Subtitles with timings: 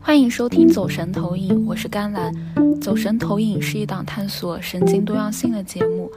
[0.00, 2.32] 欢迎收听《走神投影》，我是甘蓝。
[2.80, 6.08] 《走神投影》是一档探索神经多样性的节目。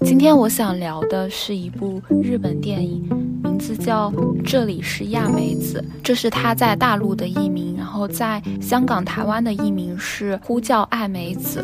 [0.00, 3.08] 今天我想聊的是一部日本电影，
[3.42, 4.10] 名字叫
[4.42, 11.60] 《这里是亚美子》，这是他在大陆的译名，然后在香港、台湾的译名是《呼叫爱美子》。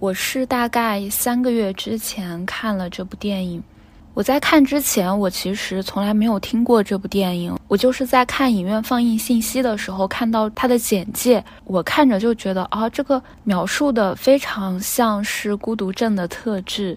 [0.00, 3.62] 我是大概三个月之前看了这部电影。
[4.14, 7.58] 我在看之前，我其实从来没有听过这部电影。
[7.66, 16.96] 我就是在看影院放映信息的时候看到它的简介，我看着就觉得啊，这个描述的非常像是孤独症的特质，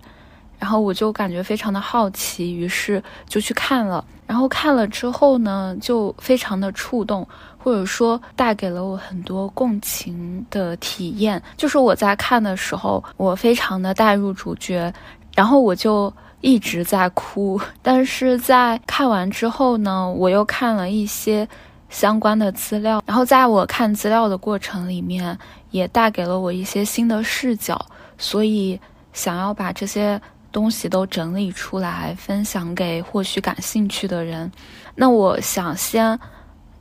[0.60, 4.04] 然后我就感觉非常的好奇，于是就去看了。
[4.28, 7.26] 然后看了之后呢，就非常的触动，
[7.58, 11.42] 或者说带给了我很多共情的体验。
[11.56, 14.94] 就是我在看的时候，我非常的带入主角，
[15.34, 16.14] 然后我就。
[16.46, 21.48] 一直在哭， 但是在看完之后呢，我又看了一些
[21.90, 25.36] 相关的资料，然后在我看资料的过程里面，
[25.72, 27.84] 也带给了我一些新的视角，
[28.20, 28.80] 所以
[29.12, 34.52] 想要把这些东西都整理出来，分享给或许感兴趣的人。
[34.94, 36.20] 那我想先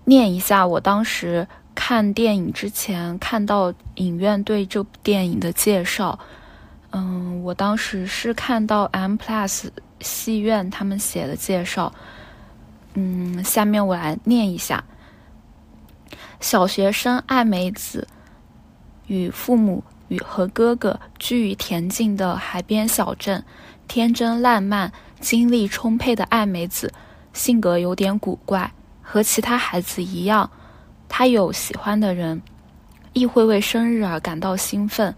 [0.04, 6.18] 念一下我当时看电影之前看到影院对这部电影的介绍。
[6.94, 9.68] 嗯，我当时是看到 M Plus
[10.00, 11.92] 戏院他们写的介绍。
[12.94, 14.84] 嗯，下面我来念一下：
[16.38, 18.06] 小学生爱美子
[19.08, 23.44] 与父母与和哥哥居于恬静的海边小镇。
[23.88, 26.92] 天真烂漫、精力充沛的爱美子，
[27.32, 30.48] 性格有点古怪，和其他孩子一样，
[31.08, 32.40] 她有喜欢的人，
[33.12, 35.14] 亦会为生日而感到兴奋。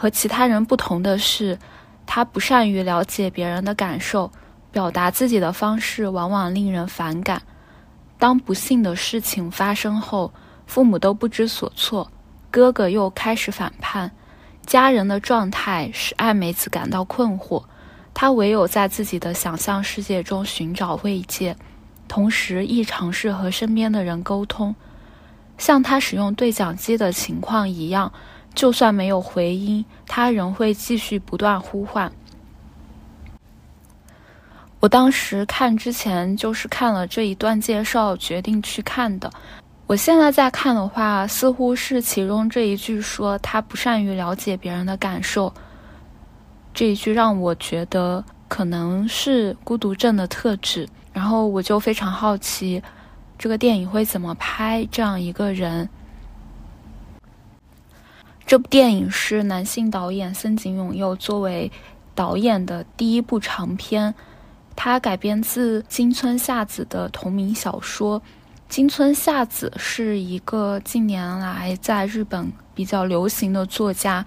[0.00, 1.58] 和其他人不同的是，
[2.06, 4.32] 他不善于了解别人的感受，
[4.72, 7.42] 表达自己的方式往往令人反感。
[8.18, 10.32] 当不幸的事情发生后，
[10.66, 12.10] 父母都不知所措，
[12.50, 14.10] 哥哥又开始反叛，
[14.64, 17.62] 家人的状态使爱美子感到困惑。
[18.14, 21.54] 她唯有在自己的想象世界中寻找慰藉，
[22.08, 24.74] 同时亦尝试和身边的人沟通，
[25.58, 28.10] 像她使用对讲机的情况一样。
[28.60, 32.12] 就算没有回音，他仍会继续不断呼唤。
[34.80, 39.32] 我当时看之前就是看了这一段介绍，决定去看的。
[39.86, 45.50] 我现在在看的话，似乎是其中这一句说他不善于了解别人的感受，
[46.74, 50.86] 这一句让我觉得可能是孤独症的特质。
[51.14, 52.82] 然后我就非常好奇，
[53.38, 55.88] 这个电影会怎么拍这样一个人。
[58.50, 61.70] 这部电影是男性导演森井勇佑作为
[62.16, 64.12] 导演的第一部长片，
[64.74, 68.20] 它改编自金村夏子的同名小说。
[68.68, 74.26] 金村夏子是一个近年来在日本比较流行的作家。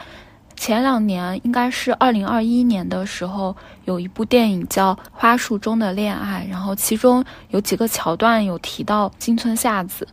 [0.56, 3.54] 前两年，应该是二零二一年的时候，
[3.84, 10.08] 有一部电影叫《花束中的恋爱》，然后其中有几个桥段有提到金村夏子。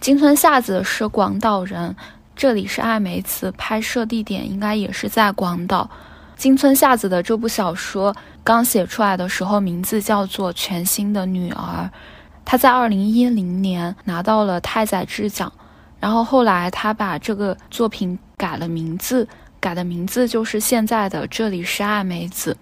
[0.00, 1.96] 金村夏子是广岛人。
[2.36, 5.88] 这里是爱梅子拍摄地点，应该也是在广岛。
[6.36, 11.88] 金村夏子的这部小说刚写出来的时候，名字叫做《全新的女儿》。
[12.44, 15.50] 她在二零一零年拿到了太宰治奖，
[16.00, 19.26] 然后后来她把这个作品改了名字，
[19.60, 22.52] 改的名字就是现在的《这里是爱梅子》，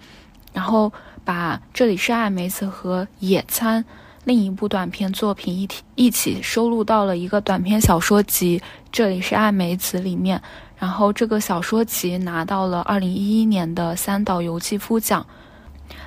[0.53, 0.93] 然后
[1.25, 3.83] 把《这里是爱梅子》和《野餐》。
[4.25, 8.62] 另一部短片作品一体一起收录到了一个短篇小说集，
[8.93, 10.41] 这里是爱美子里面。
[10.77, 15.27] 然后这个小说集拿到了二零一一年的三岛由纪夫奖。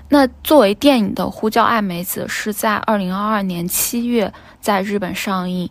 [0.08, 5.70] 那作为电影的《呼叫爱美子》是在二零二二年七月在日本上映，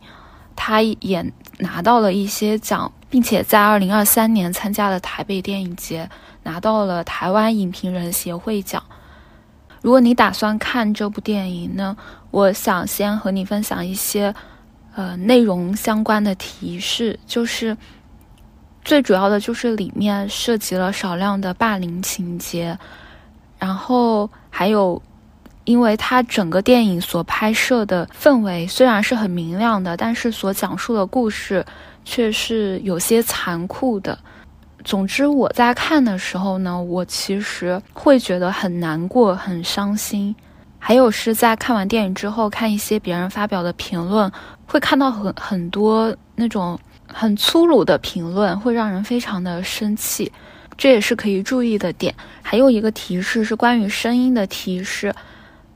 [0.54, 6.10] 它也拿到了一些奖，并且在二零二三年参加了台北电影节，
[6.42, 8.82] 拿到了台湾影评人协会奖。
[9.84, 11.94] 如果你打算看这部电影呢，
[12.30, 14.34] 我想先和你分享一些，
[14.94, 17.76] 呃，内容相关的提示，就是
[18.82, 22.78] 最主要的就是里面涉及了少量的霸凌情节，
[23.58, 25.02] 然后还有，
[25.64, 31.62] 因为它整个电影所拍摄的氛围虽然是很明亮的，但是所讲述的故事
[32.06, 34.18] 却是有些残酷的。
[34.84, 40.34] 总之，我在看的时候呢，我其实会觉得很难过、很伤心。
[40.78, 44.30] 还有是在看完电影之后，看一些别人发表的评论，
[44.66, 46.78] 会看到很很多那种
[47.10, 50.30] 很粗鲁的评论，会让人非常的生气。
[50.76, 52.14] 这也是可以注意的点。
[52.42, 55.14] 还有一个提示是关于声音的提示，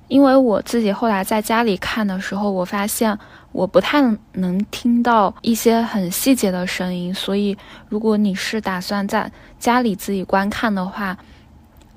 [0.09, 3.19] 因为我自己后来在家里看的时候，我发现
[3.53, 4.01] 我不太
[4.33, 7.57] 能听到一些很细节的声音，所以
[7.89, 11.17] 如果你是打算在家里自己观看的话，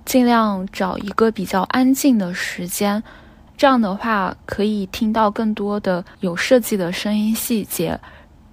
[0.05, 3.01] 尽量找一个比较安静的时间，
[3.55, 7.99] 这样的话可以听到更多的有设计的声音细节。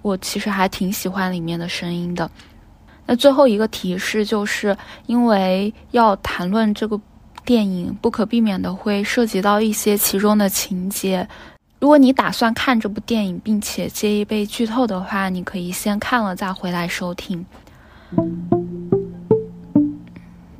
[0.01, 2.29] 我其实还挺喜欢里面的声音的。
[3.05, 6.99] 那最后一个提示就是，因为要谈论这个
[7.43, 11.27] 电影，不可避免的会涉及到一些其中的情节。
[11.79, 17.45] 如果你打算看这部电影，并且介意被剧透的话，你可以先看了再回来收听。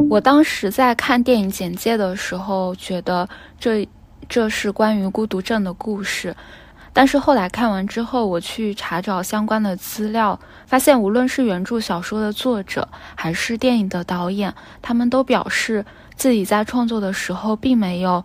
[0.09, 3.27] 我当时在看电影简介的时候，觉得
[3.59, 3.87] 这
[4.29, 6.33] 这是关于孤独症的故事，
[6.93, 15.85] 但是后来看完之后，我去查找相关的资料，发现无论是原著小说的作者，还是电影的导演，他们都表示
[16.15, 18.23] 自己在创作的时候并没有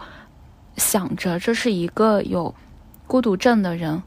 [0.77, 2.55] 想着这是一个有
[3.15, 4.03] 孤独症的人。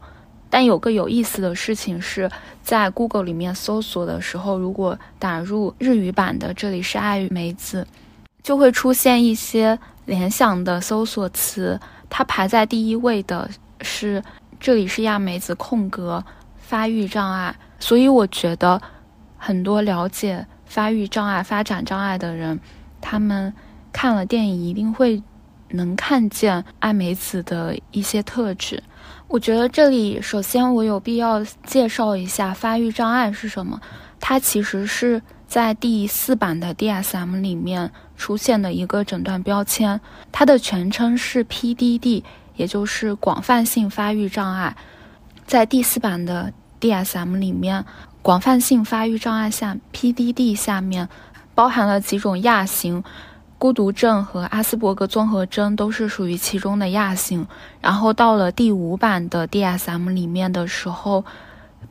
[0.50, 2.30] 但有个有意思的事情是，
[2.62, 7.86] 在 Google 里面搜索的时候，如果打入日语版的“这里是爱与梅子”，
[8.44, 11.80] 就会出现一些联想的搜索词。
[12.10, 13.48] 它排在第一位的
[13.80, 14.22] 是
[14.60, 16.22] “这里是亚梅子空格
[16.58, 18.78] 发育障碍”，所以我觉得
[19.38, 22.60] 很多了解发育障碍、发展障碍的人，
[23.00, 23.54] 他们
[23.90, 25.22] 看了电影一定会
[25.70, 28.82] 能看见爱梅子的一些特质。
[29.28, 33.78] 我觉得这里首先我有必要介绍一下发育障碍是什么。
[34.18, 40.00] 它其实是在第四版的 DSM 里面出现的一个诊断标签，
[40.32, 42.22] 它的全称是 PDD，
[42.56, 44.74] 也就是广泛性发育障碍。
[45.46, 47.84] 在第四版的 DSM 里面，
[48.22, 51.06] 广泛性发育障碍下 PDD 下面
[51.54, 53.04] 包含了几种亚型。
[53.58, 57.44] 孤独症和阿斯伯格综合征都是属于其中的亚型，
[57.80, 61.24] 然后到了第五版的 DSM 里面的时候，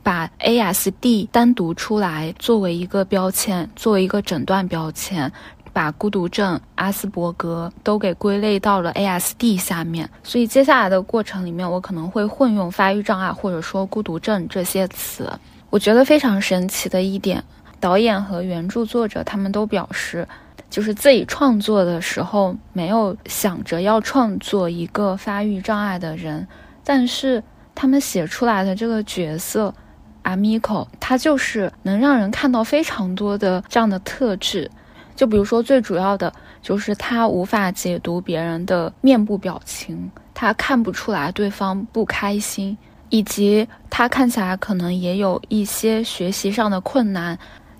[0.02, 5.30] 把 ASD 单独出来作为一个标签，作为一个诊断标签，
[5.70, 10.08] 把孤独症、阿斯伯格都给归类到了 ASD 下面。
[10.22, 15.30] 所以接下来的过程里面，我可能会混用发育障碍或者说孤独症这些词。
[15.68, 17.44] 我觉得非常神奇的一点，
[17.78, 20.26] 导演和原著作者他们都表示。
[20.70, 26.46] 就是自己创作的时候没有想着要创作一个发育障碍的人，
[26.84, 27.42] 但是
[27.74, 29.74] 他们写出来的这个角色
[30.22, 34.70] 阿米可，他就是能让人看到非常多的这样的特质。
[35.16, 36.32] 就比如说最主要的
[36.62, 42.76] 就是他无法解读别人的面部表情，他看不出来对方不开心，
[43.08, 47.36] 以及他看起来可能也有一些学习上的困难。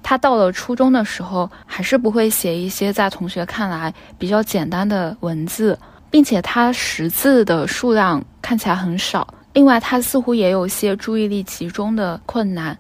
[0.09, 5.79] 他到了初中的时候，还是不会写一些在同学看来比较简单的文字，
[6.11, 9.29] 并且他识字的数量看起来很少。
[9.53, 12.75] 另外，他似乎也有些注意力集中的困难。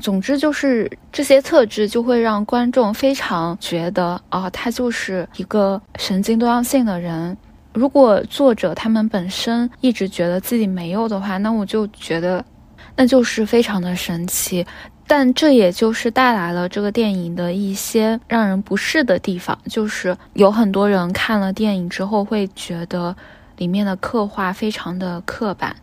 [0.00, 7.36] 总之，就是这些特质就会让观众非常觉得，哦，他就是一个神经多样性的人。
[7.74, 12.44] 如果作者他们本身一直觉得自己没有的话，那我就觉得，
[12.94, 14.64] 那就是非常的神奇。
[15.10, 23.16] 但这也就是带来了这个电影的一些让人不适的地方，就是有很多人看了电影之后会觉得
[23.56, 25.74] 里面的刻画非常的刻板。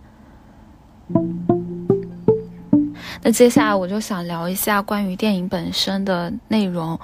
[3.22, 6.98] 那接下来我就想聊一下关于电影本身的内容。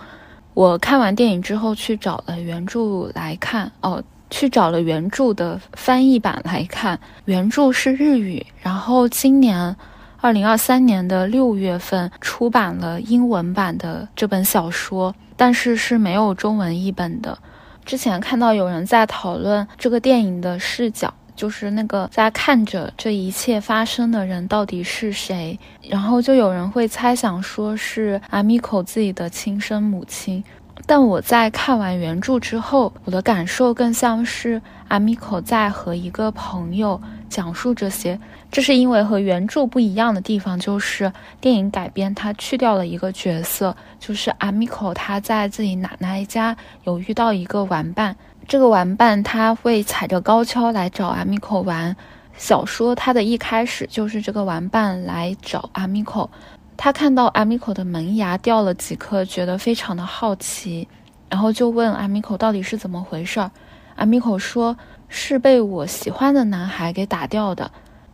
[0.53, 6.97] 我看完电影之后去找了原著来看，哦，去找了原著的翻译版来看。
[7.25, 9.75] 原著是日语，然后今年。
[10.23, 17.37] 二零二三年的六月份出版了英文版的这本小说，但是是没有中文译本的。
[17.83, 30.41] 之前看到有人在讨论这个电影的视角，就是那个在看着这一切发生的人到底是谁，然后就有人会猜想说是阿米口自己的亲生母亲。
[30.85, 36.99] 但我在看完原著之后，我的感受更像是阿米口在和一个朋友
[37.33, 38.19] 讲述这些。
[38.51, 41.11] 这是因为和原著不一样的地方，就是
[41.41, 48.15] 电影改编它去掉了一个角色，就是阿米口他在自己奶奶家有遇到一个玩伴，
[48.47, 51.95] 这个玩伴他会踩着高跷来找阿米口玩。
[52.35, 56.29] 小说它的一开始就是这个玩伴来找阿米口，
[56.77, 60.87] 他看到阿米口的门牙掉了几颗，觉得非常的好奇，
[61.29, 63.49] 然后就问阿米口到底是怎么回事儿。
[63.95, 64.75] 阿米口说
[65.15, 67.69] 是被我喜欢的男孩给打掉的。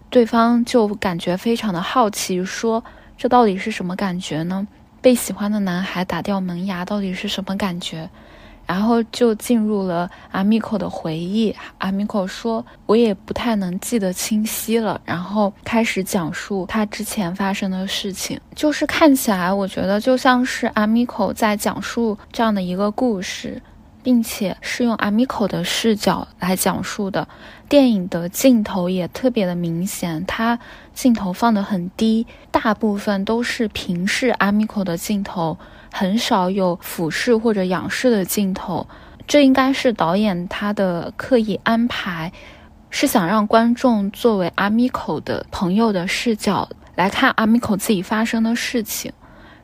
[0.09, 2.83] 对方就感觉非常的好奇，说
[3.17, 4.67] ：“这到底是什么感觉呢？
[5.01, 8.09] 被喜欢的男孩打掉门牙到底是什么感觉？”
[8.67, 11.55] 然后就进入了阿米口的回忆。
[11.77, 18.39] 阿米口说：“我也不太能记得清晰了。”然后开始讲述他之前发生的事情。
[18.53, 23.59] 就是看起来，我觉得就像是阿米口在讲述这样的一个故事，
[24.03, 27.27] 并且是用阿米口的视角来讲述的。
[27.67, 30.57] 电影的镜头也特别的明显，它
[30.93, 35.57] 镜头放得很低，大部分都是平视阿米口的镜头。
[35.91, 38.87] 很少有俯视或者仰视的镜头，
[39.27, 42.31] 这应该是导演他的刻意安排，
[42.91, 49.11] 是想让观众作为阿米口的朋友的视角来看阿米口自己发生的事情。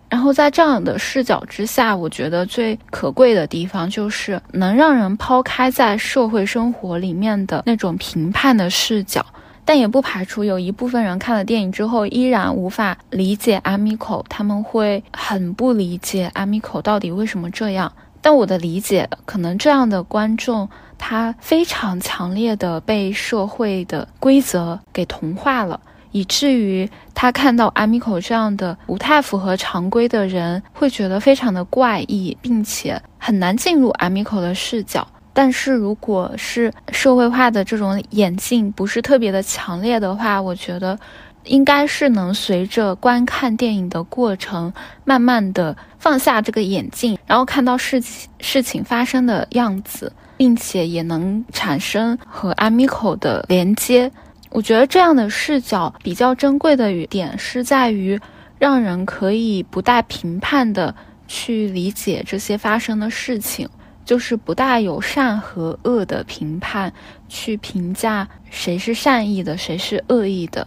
[0.10, 9.26] 然后在这样的视角之下，我觉得最可贵的地方就是能让人抛开在社会生活里面的那种评判的视角。
[9.68, 17.92] 但也不排除有一部分人看了电影之后依然无法理解阿米口，他们会很不理解阿米口到底为什么这样。
[18.22, 20.70] 但我的理解，可能这样的观众
[21.00, 25.80] 他非常强烈的被社会的规则给同化了，
[26.16, 35.06] 以至于他看到阿米口这样的不太符合常规的人，会觉得非常的怪异，并且很难进入阿米口的视角。
[35.34, 40.98] 但是，如果是社会化的这种眼镜不是特别的强烈的话，我觉得
[41.44, 44.72] 应该是能随着观看电影的过程，
[45.04, 54.10] 慢慢的放下这个眼镜，然后看到事情事情发生的样子，并且也能产生和阿米口的连接。
[54.56, 58.18] 我觉得这样的视角比较珍贵的点是在于，
[58.58, 60.96] 让人可以不带评判的
[61.28, 63.70] 去理解这些发生的事情。
[64.06, 66.94] 就是不大有善和恶的评判，
[67.28, 70.66] 去评价谁是善意的，谁是恶意的。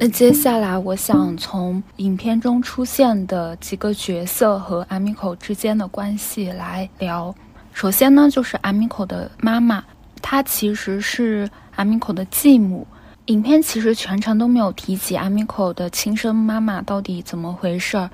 [0.00, 7.32] 那接下来，我想从影片中出现的几个角色和阿米口之间的关系来聊。
[7.72, 9.84] 首先呢，就是阿米口的妈妈，
[10.26, 12.86] 她其实是阿米口的继母。
[13.26, 18.08] 影片其实全程都没有提及阿米口的亲生妈妈到底怎么回事儿。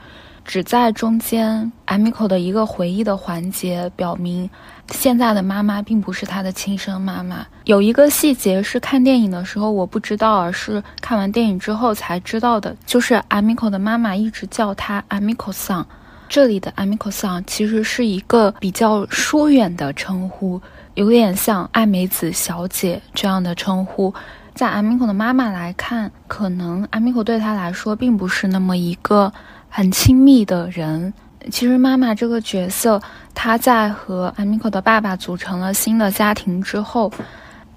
[0.44, 4.50] 只在中间阿米口的一个回忆的环节表明，
[4.90, 7.46] 现在的妈妈并不是他的亲生妈妈。
[7.64, 15.86] 有一个细节是看电影的时候我不知道，而是看完电影之后才知道的，就是阿米口的妈妈一直叫他阿米口桑。
[16.28, 20.60] 这里的阿米口桑其实是一个比较疏远的称呼，
[20.94, 24.12] 有点像爱美子小姐这样的称呼。
[24.54, 29.32] 在阿米可的妈妈来看，可能阿米可对她来说并不是那么一个。
[29.72, 31.14] 很亲密的人，
[31.48, 33.00] 其实妈妈这个角色，
[33.32, 37.08] 她在和阿米可的爸爸组成了新的家庭之后，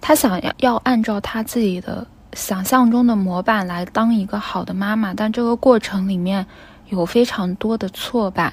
[0.02, 2.04] 她想要要按照她自己的
[2.34, 6.44] 想象中的模板来当一个好的妈妈，但这个过程里面
[6.90, 8.52] 有非常多的挫败，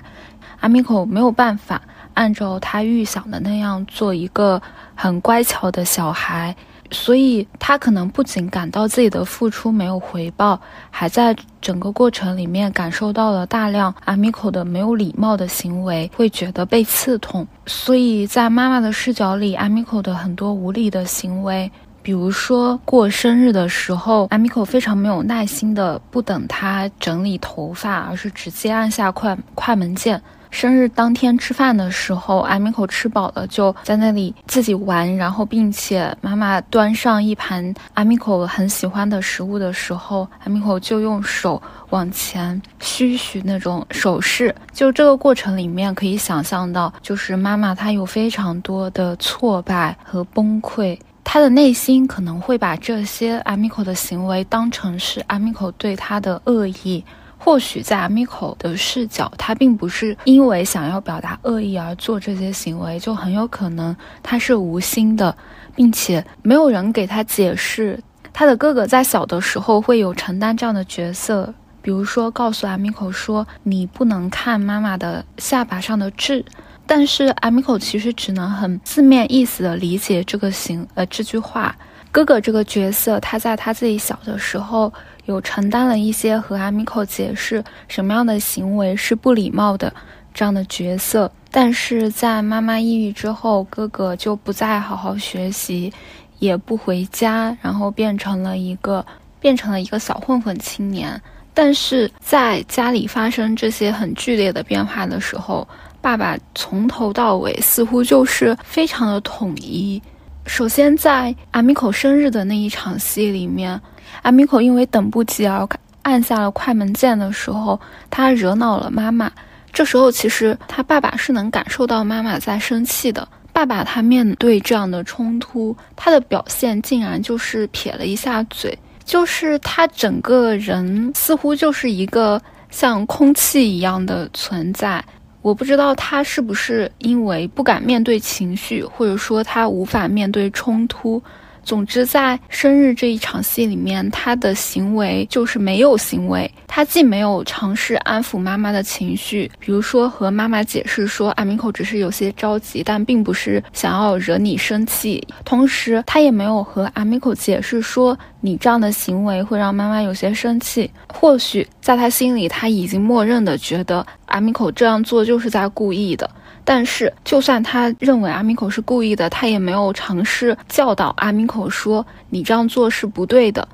[0.61, 1.81] 阿米可没有办法
[2.21, 4.61] 按照他预想的那样做一个
[4.95, 6.55] 很乖巧的小孩。
[6.93, 10.61] 所以，他可能不仅感到自己的付出没有回报，
[10.91, 17.47] 还在整个过程里面感受到了大量阿米口的没有礼貌的行为，会觉得被刺痛。
[17.65, 21.71] 所以在妈妈的视角里，阿米口的很多无理的行为，
[22.03, 30.21] 比如说过生日的时候，阿米口非常没有耐心的不等他整理头发，而是直接按下快快门键。
[30.51, 44.55] 生日当天吃饭的时候，阿米口吃饱了就在那里自己玩，然后并且妈妈端上一盘阿米口很喜欢的食物的时候，阿米口就用手往前嘘嘘那种手势。
[44.73, 57.05] 就这个过程里面可以想象到，就是妈妈她有非常多的挫败和崩溃，她的内心可能会把这些阿米口的行为当成是阿米口对她的恶意。
[57.43, 65.35] 或许在阿米口的视角，他并不是因为想要表达恶意而做这些行为，就很有可能他是无心的，
[65.75, 67.99] 并且没有人给他解释。
[68.31, 76.45] 他的哥哥在小的时候会有承担这样的角色，比如说告诉阿米口说：“你不能看妈妈的下巴上的痣。”
[76.87, 81.75] 但是阿米口其实只能很字面意思的理解这个行呃这句话。
[82.13, 84.93] 哥哥这个角色，他在他自己小的时候。
[85.31, 89.93] 有承担了一些和阿米口解释什么样的行为是不礼貌的
[90.35, 95.93] 这样的角色，但是在妈妈抑郁之后，哥哥就不再好好学习，
[96.41, 99.05] 也不回家，然后变成了一个
[99.41, 101.21] 变成了一个小混混青年。
[101.55, 105.67] 但是在家里发生这些很剧烈的变化的时候，
[106.01, 110.01] 爸爸从头到尾似乎就是非常的统一。
[110.47, 113.81] 首先在阿米口生日的那一场戏里面。
[114.23, 115.69] 阿米口因为等不及而
[116.03, 117.79] 按下了快门键的时候，
[118.11, 119.31] 他惹恼了妈妈。
[119.73, 123.27] 这时候其实他爸爸是能感受到妈妈在生气的。
[123.53, 132.41] 爸爸他面对这样的冲突，他的表现竟然就是撇了一下嘴，就是他整个人似乎就是一个
[132.71, 135.05] 像空气一样的存在。
[135.43, 141.23] 我不知道他是不是因为不敢面对情绪，或者说他无法面对冲突。
[141.63, 146.51] 总之，在生日这一场戏里面，他的行为就是没有行为。
[146.67, 155.27] 他既没有尝试安抚妈妈的情绪，比如说和妈妈解释说阿米口只是有些着急，但并不是想要惹你生气。
[155.45, 160.91] 同时，他也没有和阿米口解释说你这样的行为会让妈妈有些生气。
[161.13, 166.29] 或许在他心里，他已经默认的觉得阿米口这样做就是在故意的。
[166.65, 173.67] 但是，就算他认为阿米口是故意的，他也没有尝试教导阿米口说你这样做是不对的。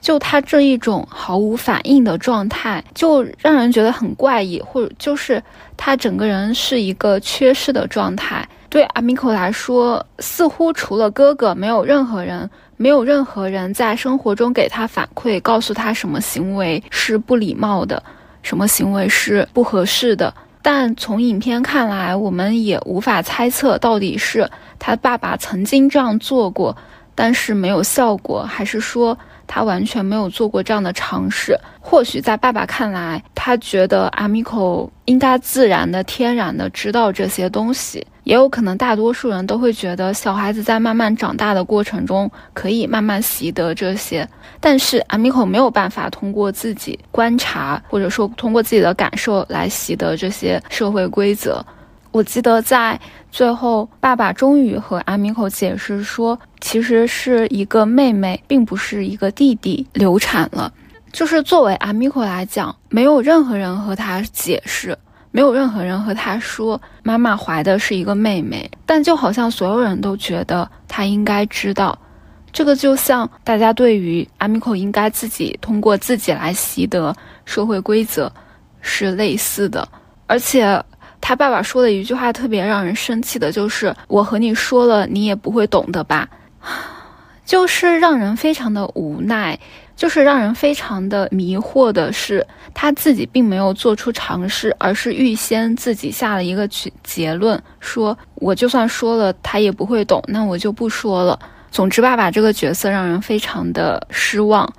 [0.00, 5.42] 就他这一种毫无反应的状态，就让人觉得很怪异，或者就是
[5.76, 8.48] 他整个人是一个缺失的状态。
[8.70, 18.00] 对阿米口来说，似乎除了哥哥，没有任何人，没有任何人在生活中给他反馈，告诉他什么行为是不礼貌的，
[18.42, 20.32] 什么行为是不合适的。
[20.60, 26.76] 但从影片看来，我们也无法猜测到底是他爸爸曾经这样做过，
[27.14, 29.16] 但是没有效果，还是说
[29.48, 31.58] 他完全没有做过这样的尝试。
[31.80, 38.06] 或许在爸爸看来，他觉得阿米口应该自然的、天然的知道这些东西。
[38.24, 44.28] 也有可能，大多数人都会觉得小孩子在慢慢长大的过程中可以慢慢习得这些，
[44.60, 51.64] 但是阿米口没有办法通过自己观察或者说通过自己的感受来习得这些社会规则。
[52.10, 52.98] 我记得在
[53.30, 60.72] 最后，爸爸终于和阿米口解释说，其实是一个妹妹，并不是一个弟弟流产了。
[61.12, 64.96] 就是作为阿米口来讲，没有任何人和他解释。
[65.30, 71.96] 没有任何人和他说妈妈怀的是一个妹妹，但就好像所有人都觉得他应该知道，
[72.50, 78.32] 这个就像大家对于阿米口应该自己通过自己来习得社会规则
[78.80, 79.86] 是类似的。
[80.26, 80.82] 而且
[81.20, 86.28] 他爸爸说的一句话特别让人生气的就是“我和你说了，你也不会懂的吧”，
[87.44, 89.58] 就是让人非常的无奈。
[89.96, 101.36] 就是让人非常的迷惑的是，他自己并没有做出尝试，而是预先自己下了一个结结论，说我就算说了，他也不会懂，那我就不说了。
[101.72, 104.72] 总之，爸爸这个角色让人非常的失望。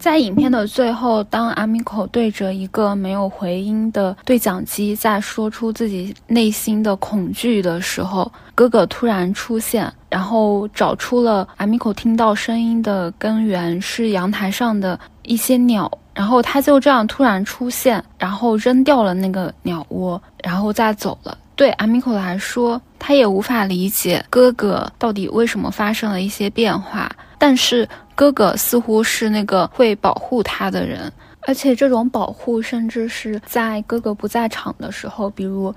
[0.00, 21.36] 在影片的最后，当阿米口对着一个没有回音的对讲机在说出自己内心的恐惧的时候，哥哥突然出现，然后找出了阿米口听到声音的根源是阳台上的一些鸟，然后他就这样突然出现，然后扔掉了那个鸟窝，然后再走了。
[21.54, 27.86] 对阿米口来说，他也无法理解哥哥到底为什么发生了一些变化，但是。
[28.20, 35.74] 哥哥似乎是那个会保护他的人，而且这种保护甚至是在哥哥不在场的时候，比如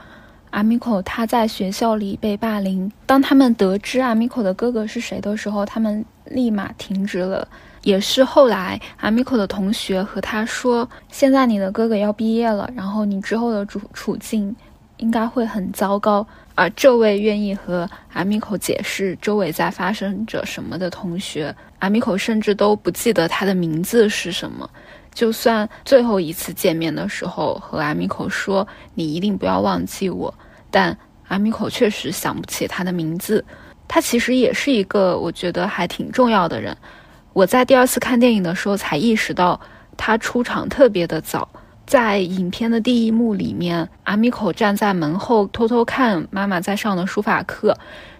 [0.49, 7.47] 阿米口他在学校里被霸凌，当他们得知阿米口的哥哥是谁的时候，他们立马停止了。
[7.84, 14.53] 也是后来阿米口的同学和他说：“现在你的哥哥要毕业了，然后你之后的处处境
[15.04, 24.70] 应该会很糟糕。”而这位愿意和阿米口解释周围在发生着什么的同学，阿米口甚至都不记得他的名字是什么。
[25.13, 30.34] 就算最后一次见面的时候和阿米口说“你一定不要忘记我”，
[30.70, 30.96] 但
[31.28, 33.44] 阿米口确实想不起他的名字。
[33.88, 36.76] 他其实也是一个我觉得还挺重要的人。
[37.34, 39.60] 我在第二次看电影的时候才意识到，
[39.98, 41.50] 他出场特别的早。
[41.86, 47.78] 在影片的第一幕里面，阿米口站在门后偷偷看妈妈在上的书法课，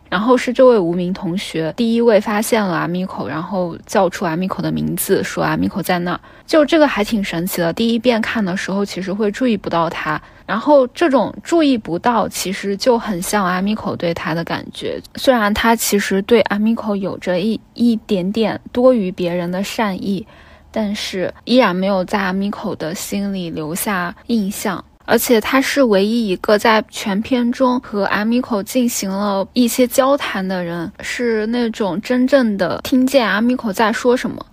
[0.10, 6.19] 然后是这位无名同学第一位发现了阿米口，然后叫出阿米口的名字，说阿米口在那儿。
[6.45, 7.71] 就这个还挺神奇的。
[7.73, 15.02] 第一遍看的时候，其实会注意不到他，然后这种注意不到，其实就很像阿米口对他的感觉。
[15.15, 20.28] 虽然他其实对阿米口有着一一点点多于别人的善意。
[20.73, 34.43] 但是依然没有在阿米口的心里留下印象，而且他是唯一一个在全片中和阿米口进行了一些交谈的人，是那种真正的听见阿米口在说什么。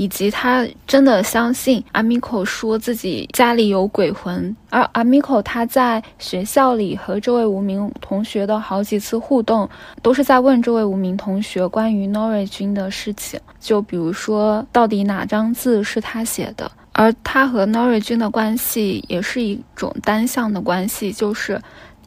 [0.00, 9.68] 以及他真的相信阿米口说自己家里有鬼魂，而阿米口他在学校里和这位无名同学的好几次互动，
[10.00, 21.60] 都是在问这位无名同学关于 Nori 君的事情，就比如说到底哪张字是他写的，而他和 Nori 君的关系也是一种单向的关系，就是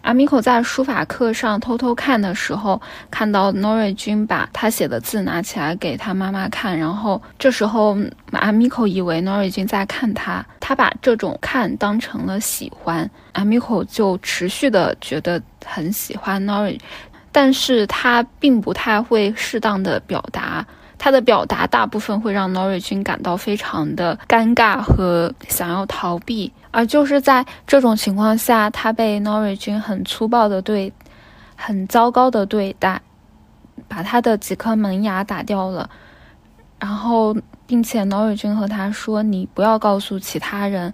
[0.03, 7.97] 阿米口在书法课上偷偷看的时候，看到 Nori 君把他写的字拿起来给他妈妈看，然后这时候
[8.33, 16.77] 阿米口以为 Nori 君在看他，他把这种看当成了喜欢，阿米口就持续的觉得很喜欢 Nori，
[17.31, 20.65] 但是他并不太会适当的表达。
[21.03, 30.93] 他的表达大部分会让 Nori 君感到非常的尴尬和想要逃避，而就是在这种情况下，他被 Nori 君很粗暴的对，
[31.57, 33.01] 很糟糕的对待，
[33.89, 35.89] 把他的几颗门牙打掉了，
[36.79, 37.35] 然后
[37.67, 40.93] 并且 Nori 君和他说：“你不要告诉其他人。”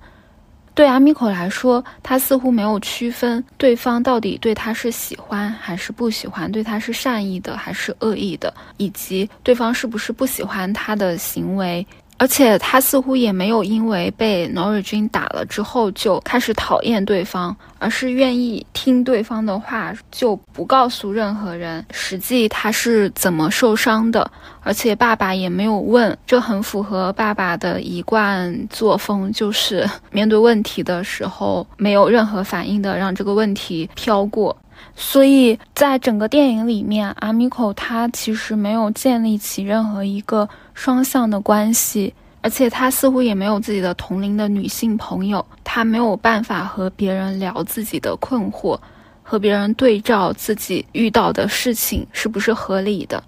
[0.80, 11.86] 对阿米口来说，他似乎没有区分对方到底对他是喜欢还是不喜欢，对他是善意的还是恶意的，以及对方是不是不喜欢他的行为。
[12.20, 24.30] 而且他似乎也没有因为被 Nori 君打了之后就开始讨厌对方，而是愿意听对方的话，就不告诉任何人实际他是怎么受伤的。
[24.62, 34.56] 而且爸爸也没有问，这很符合爸爸的一贯作风，就是面对问题的时候没有任何反应的，让这个问题飘过。
[34.96, 48.80] 所以在整个电影里面，阿米口他其实没有建立起任何一个双向的关系，而且他似乎也没有自己的同龄的女性朋友，他没有办法和别人聊自己的困惑，
[49.24, 53.24] 和别人对照自己遇到的事情是不是合理的。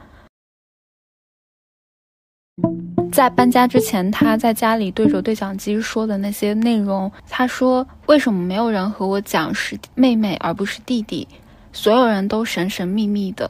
[3.11, 11.27] 在搬家之前，他在家里对着对讲机说的那些内容，他说：“为什么没有人和我讲是妹妹而不是弟弟？”
[11.73, 13.49] 所有人都神神秘秘的，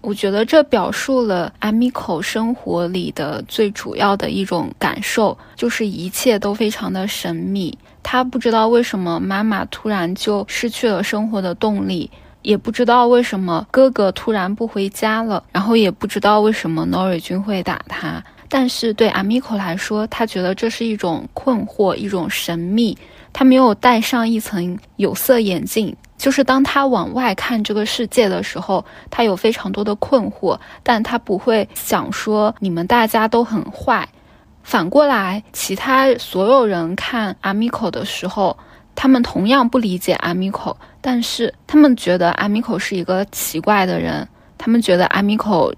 [0.00, 7.76] 我觉得这表述了阿米口生活里的最主要的一种感受，就是一切都非常的神秘。
[8.02, 12.10] 他不知道为什么妈妈突然就失去了生活的动力，
[12.42, 18.22] 也不知道为什么哥哥突然不回家了，然后也不知道为什么 Nori 君会打他。
[18.54, 22.94] 但是对阿米口来说，他觉得这是一种困惑，一种神秘。
[23.32, 25.96] 他没有戴上一层有色眼镜。
[26.18, 34.06] 就是当他往外看这个世界的时候，他有非常多的困惑，但他不会想说你们大家都很坏。
[34.62, 38.54] 反过来，其他所有人看阿米口的时候，
[38.94, 45.72] 他们同样不理解阿米口，但是他们觉得阿米口是一个奇怪的人，他们觉得阿米口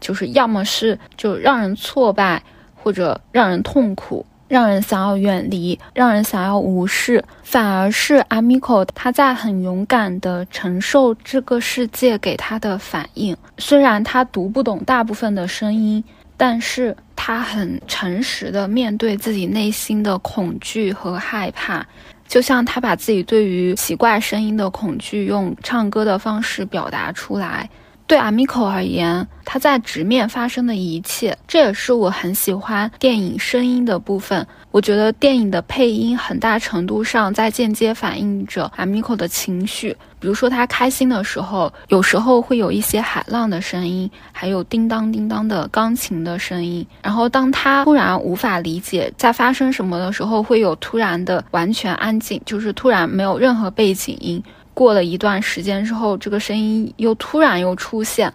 [0.00, 2.42] 就是要么是就让人挫败，
[2.74, 4.24] 或者让人痛苦。
[4.48, 13.36] 让人想要远离，让人想要无视，反而是阿米口他在很勇敢的承受这个世界给他的反应。
[13.58, 16.02] 虽然他读不懂大部分的声音，
[16.38, 21.86] 但是他很诚实的面对自己内心的恐惧和害怕。
[22.26, 27.68] 就像他把自己对于奇怪声音的恐惧用唱歌的方式表达出来。
[28.08, 34.44] 对阿米口而言，他在直面发生的一切，这也是我很喜欢电影声音的部分。
[34.70, 39.94] 我觉得电影的配音很大程度上在间接反映着阿米口的情绪。
[40.18, 46.84] 比如说，他开心的时候，有时候会有一些海浪的声音，还有叮当叮当的钢琴的声音。
[47.02, 54.42] 然后，当他突然无法理解在发生什么的时候，会有突然的完全安静，就是突然没有任何背景音。
[54.78, 58.32] 过了一段时间之后，这个声音又突然又出现。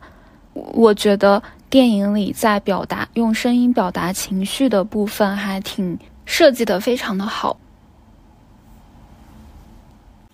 [0.52, 7.56] 我觉得电影里在表达用声音表达情绪的部分还挺设计的非常的好。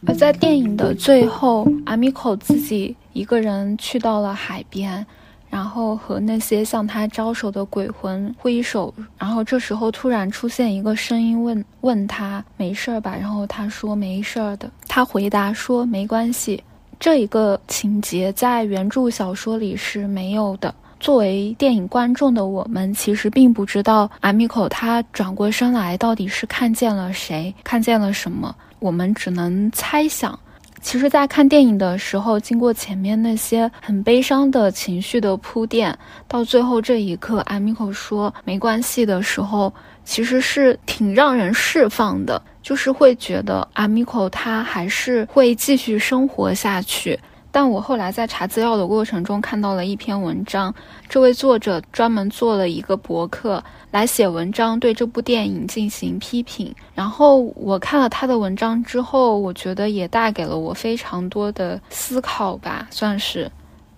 [0.08, 5.06] 而在电影的最后，阿米口自己一个人去到了海边。
[5.50, 13.16] 然后和那些向他招手的鬼魂挥手，然后这时候突然出现一个声音问问他没事儿吧？
[13.20, 14.70] 然后他说没事儿的。
[14.88, 16.64] 他回答说没关系。
[17.00, 20.74] 这一个情节在原著小说里是没有的。
[21.00, 30.38] 作为电影观众的我们，其实并不知道阿米口他转过身来到底是看见了谁，看见了什么，我们只能猜想。
[30.82, 47.20] 其实，在看电影的时候，经过前面那些很悲伤的情绪的铺垫，到最后这一刻，阿米口说没关系的时候，其实是挺让人释放的，就是会觉得阿米口他还是会继续生活下去。
[47.52, 50.74] 但我后来在查资料的过程中看到了一篇文章，
[51.08, 56.74] 这位作者专门做了一个博客来写文章，对这部电影进行批评。
[56.94, 63.52] 然后我看了他的文章之后，我觉得也带给了我非常多的思考吧，算是。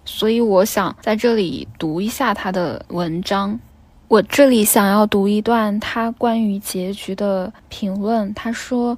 [0.05, 3.59] 所以我想在这里读一下他的文章。
[4.07, 8.33] 我这里想要读一段他关于结局的评论。
[8.33, 8.97] 他说：“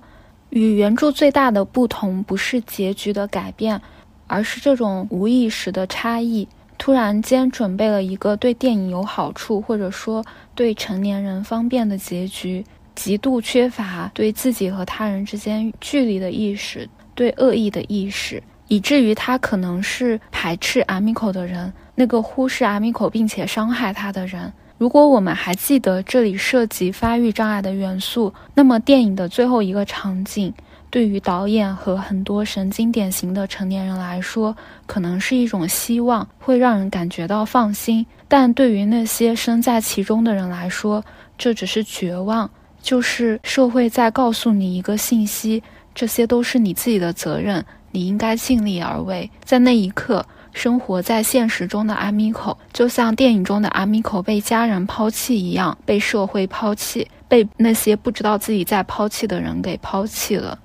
[0.50, 3.80] 与原著最大的不同不是结局的改变，
[4.28, 6.48] 而是这种无意识的差异。
[6.78, 30.54] 突然间准备了一个对电影有好处，或者说对成年人方便的结局，极度缺乏对自己和他人之间距离的意识，对恶意的意识，以至于他可能是排斥阿米口的人，那个忽视阿米口并且伤害他的人。”如果我们还记得这里涉及发育障碍的元素，那么电影的最后一个场景，
[30.93, 41.03] 对于导演和很多神经典型的成年人来说，可能是一种希望，会让人感觉到放心；但对于那些身在其中的人来说，
[41.36, 42.47] 这只是绝望，
[42.79, 45.63] 就是社会在告诉你一个信息：
[45.95, 49.27] 这些都是你自己的责任，你应该尽力而为。
[49.43, 50.23] 在那一刻。
[50.53, 60.60] 生活在现实中的阿米口，就像电影中的阿米口被家人抛弃一样，被社会抛弃，被那些不知道自己在抛弃的人给抛弃了。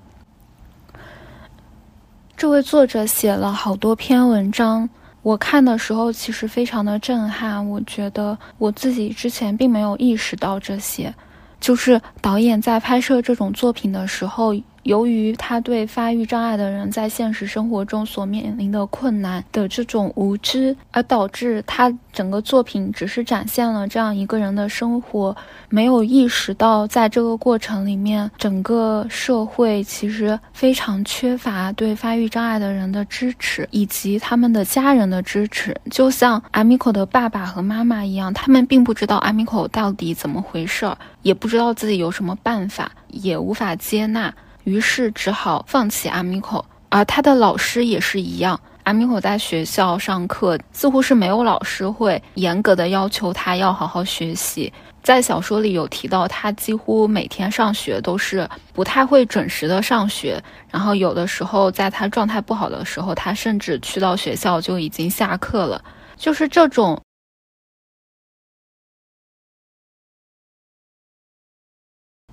[2.39, 4.89] 这位作者写了好多篇文章，
[5.23, 7.69] 我看的时候其实非常的震撼。
[7.69, 11.13] 我觉得我自己之前并没有意识到这些，
[11.59, 14.55] 就是导演在拍摄这种作品的时候。
[14.83, 25.35] 由于他对发育障碍的人在现实生活中所面临的困难的这种无知，而导致他整个作品只是展现了这样一个人的生活，
[25.69, 35.75] 没有意识到在这个过程里面，整个社会其实非常缺乏对发育障碍的人的支持，以及他们的家人的支持。
[35.91, 44.33] 就像阿米口的爸爸和妈妈一样，他们并不知道阿米口到底怎么回事儿，也不知道自己有什么办法，也无法接纳。
[44.69, 48.59] 于是只好放弃阿米口，而他的老师也是一样。
[48.83, 54.71] 阿米口在学校上课，似乎是没有老师会严格的要求他要好好学习。
[55.01, 65.83] 在小说里有提到，他几乎每天上学都是不太会准时的上学，然后有的时候在他状态不好的时候，他甚至去到学校就已经下课了。
[66.15, 66.99] 就是这种。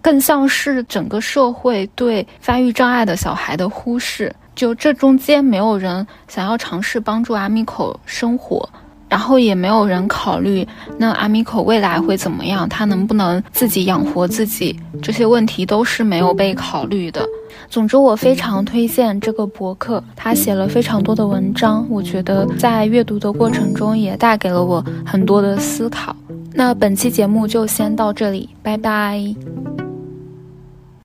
[0.07, 8.69] 更像是整个社会对发育障碍的小孩的忽视，就这中间没有人想要尝试帮助阿米口生活，
[9.09, 10.65] 然后也没有人考虑
[10.97, 17.27] 那阿米口未来会怎么样，他能不能自己养活自己，这些问题都是没有被考虑的。
[17.69, 26.15] 总之，我非常推荐这个博客，他写了非常多的文章，我觉得在阅读的过程中也带给了我很多的思考。
[26.53, 29.35] 那本期节目就先到这里，拜拜。